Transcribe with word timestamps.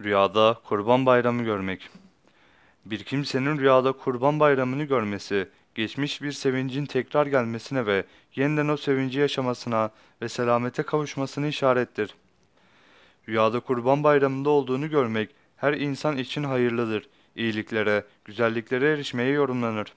Rüyada 0.00 0.58
Kurban 0.64 1.06
Bayramı 1.06 1.42
görmek. 1.42 1.90
Bir 2.84 3.04
kimsenin 3.04 3.58
rüyada 3.58 3.92
Kurban 3.92 4.40
Bayramını 4.40 4.84
görmesi, 4.84 5.48
geçmiş 5.74 6.22
bir 6.22 6.32
sevincin 6.32 6.86
tekrar 6.86 7.26
gelmesine 7.26 7.86
ve 7.86 8.04
yeniden 8.34 8.68
o 8.68 8.76
sevinci 8.76 9.20
yaşamasına 9.20 9.90
ve 10.22 10.28
selamete 10.28 10.82
kavuşmasını 10.82 11.48
işarettir. 11.48 12.14
Rüyada 13.28 13.60
Kurban 13.60 14.04
Bayramı'nda 14.04 14.50
olduğunu 14.50 14.90
görmek 14.90 15.30
her 15.56 15.72
insan 15.72 16.16
için 16.16 16.44
hayırlıdır. 16.44 17.08
İyiliklere, 17.36 18.04
güzelliklere 18.24 18.92
erişmeye 18.92 19.30
yorumlanır. 19.30 19.92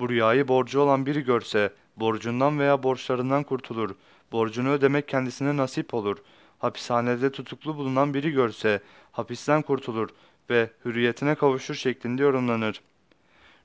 Bu 0.00 0.08
rüyayı 0.08 0.48
borcu 0.48 0.80
olan 0.80 1.06
biri 1.06 1.24
görse, 1.24 1.72
borcundan 1.96 2.58
veya 2.58 2.82
borçlarından 2.82 3.42
kurtulur. 3.42 3.90
Borcunu 4.32 4.70
ödemek 4.70 5.08
kendisine 5.08 5.56
nasip 5.56 5.94
olur. 5.94 6.16
Hapishanede 6.62 7.32
tutuklu 7.32 7.76
bulunan 7.76 8.14
biri 8.14 8.30
görse, 8.30 8.80
hapisten 9.12 9.62
kurtulur 9.62 10.08
ve 10.50 10.70
hürriyetine 10.84 11.34
kavuşur 11.34 11.74
şeklinde 11.74 12.22
yorumlanır. 12.22 12.80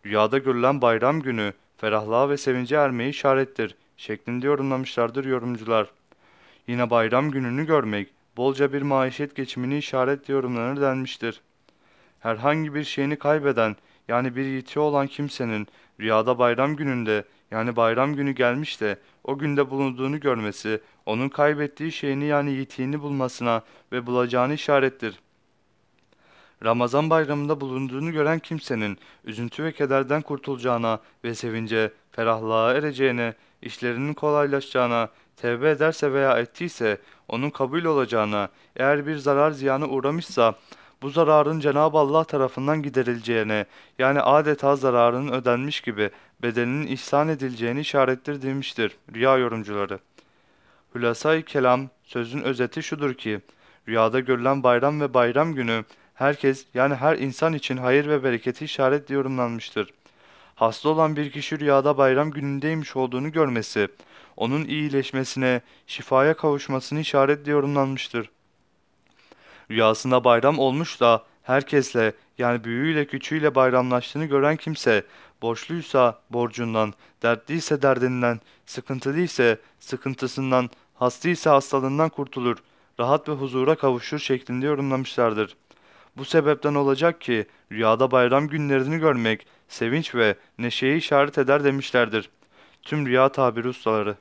Rüyada 0.05 0.37
görülen 0.37 0.81
bayram 0.81 1.21
günü, 1.21 1.53
ferahlığa 1.77 2.29
ve 2.29 2.37
sevince 2.37 2.75
ermeyi 2.75 3.09
işarettir 3.09 3.75
şeklinde 3.97 4.47
yorumlamışlardır 4.47 5.25
yorumcular. 5.25 5.87
Yine 6.67 6.89
bayram 6.89 7.31
gününü 7.31 7.65
görmek, 7.65 8.09
bolca 8.37 8.73
bir 8.73 8.81
maişet 8.81 9.35
geçimini 9.35 9.77
işaret 9.77 10.29
yorumlanır 10.29 10.81
denmiştir. 10.81 11.41
Herhangi 12.19 12.73
bir 12.73 12.83
şeyini 12.83 13.15
kaybeden 13.15 13.75
yani 14.07 14.35
bir 14.35 14.45
yitiği 14.45 14.81
olan 14.81 15.07
kimsenin 15.07 15.67
rüyada 15.99 16.39
bayram 16.39 16.75
gününde 16.75 17.23
yani 17.51 17.75
bayram 17.75 18.15
günü 18.15 18.31
gelmiş 18.31 18.81
de 18.81 18.97
o 19.23 19.37
günde 19.37 19.69
bulunduğunu 19.69 20.19
görmesi 20.19 20.81
onun 21.05 21.29
kaybettiği 21.29 21.91
şeyini 21.91 22.25
yani 22.25 22.51
yitiğini 22.51 23.01
bulmasına 23.01 23.61
ve 23.91 24.05
bulacağını 24.05 24.53
işarettir. 24.53 25.19
Ramazan 26.63 27.09
bayramında 27.09 27.61
bulunduğunu 27.61 28.11
gören 28.11 28.39
kimsenin 28.39 28.97
üzüntü 29.25 29.63
ve 29.63 29.71
kederden 29.71 30.21
kurtulacağına 30.21 30.99
ve 31.23 31.35
sevince, 31.35 31.91
ferahlığa 32.11 32.73
ereceğine, 32.73 33.33
işlerinin 33.61 34.13
kolaylaşacağına, 34.13 35.09
tevbe 35.35 35.69
ederse 35.69 36.13
veya 36.13 36.39
ettiyse 36.39 36.97
onun 37.27 37.49
kabul 37.49 37.83
olacağına, 37.83 38.49
eğer 38.75 39.07
bir 39.07 39.15
zarar 39.15 39.51
ziyana 39.51 39.87
uğramışsa 39.87 40.55
bu 41.01 41.09
zararın 41.09 41.59
Cenab-ı 41.59 41.97
Allah 41.97 42.23
tarafından 42.23 42.81
giderileceğine, 42.83 43.65
yani 43.99 44.21
adeta 44.21 44.75
zararının 44.75 45.31
ödenmiş 45.31 45.81
gibi 45.81 46.09
bedelinin 46.41 46.87
ihsan 46.87 47.27
edileceğini 47.29 47.79
işarettir 47.79 48.41
demiştir 48.41 48.97
rüya 49.13 49.37
yorumcuları. 49.37 49.99
Hülasa-i 50.95 51.45
kelam 51.45 51.89
sözün 52.03 52.41
özeti 52.41 52.83
şudur 52.83 53.13
ki, 53.13 53.39
rüyada 53.87 54.19
görülen 54.19 54.63
bayram 54.63 55.01
ve 55.01 55.13
bayram 55.13 55.53
günü 55.53 55.83
herkes 56.13 56.65
yani 56.73 56.95
her 56.95 57.17
insan 57.17 57.53
için 57.53 57.77
hayır 57.77 58.07
ve 58.07 58.23
bereketi 58.23 58.65
işaret 58.65 59.09
yorumlanmıştır. 59.09 59.93
Hasta 60.55 60.89
olan 60.89 61.15
bir 61.15 61.31
kişi 61.31 61.59
rüyada 61.59 61.97
bayram 61.97 62.31
günündeymiş 62.31 62.95
olduğunu 62.95 63.31
görmesi, 63.31 63.87
onun 64.37 64.65
iyileşmesine, 64.65 65.61
şifaya 65.87 66.33
kavuşmasını 66.33 66.99
işaret 66.99 67.47
yorumlanmıştır. 67.47 68.29
Rüyasında 69.71 70.23
bayram 70.23 70.59
olmuş 70.59 70.99
da 70.99 71.23
herkesle 71.43 72.13
yani 72.37 72.63
büyüğüyle 72.63 73.05
küçüğüyle 73.05 73.55
bayramlaştığını 73.55 74.25
gören 74.25 74.55
kimse 74.55 75.03
borçluysa 75.41 76.19
borcundan, 76.29 76.93
dertliyse 77.23 77.81
derdinden, 77.81 78.39
sıkıntılıysa 78.65 79.57
sıkıntısından, 79.79 80.69
hastaysa 80.93 81.53
hastalığından 81.53 82.09
kurtulur, 82.09 82.57
rahat 82.99 83.29
ve 83.29 83.33
huzura 83.33 83.75
kavuşur 83.75 84.19
şeklinde 84.19 84.65
yorumlamışlardır. 84.65 85.55
Bu 86.17 86.25
sebepten 86.25 86.75
olacak 86.75 87.21
ki 87.21 87.45
rüyada 87.71 88.11
bayram 88.11 88.47
günlerini 88.47 88.97
görmek 88.97 89.47
sevinç 89.67 90.15
ve 90.15 90.35
neşeyi 90.57 90.97
işaret 90.97 91.37
eder 91.37 91.63
demişlerdir. 91.63 92.29
Tüm 92.83 93.05
rüya 93.05 93.29
tabiri 93.29 93.67
ustaları. 93.67 94.15